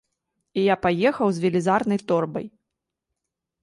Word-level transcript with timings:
І 0.61 0.63
я 0.73 0.77
паехаў 0.85 1.27
з 1.37 1.45
велізарнай 1.45 1.99
торбай. 2.13 2.47